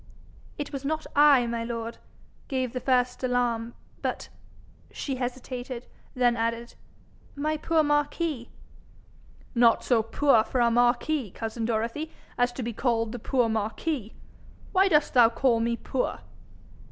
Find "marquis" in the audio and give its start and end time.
7.83-8.49, 10.71-11.29, 13.47-14.15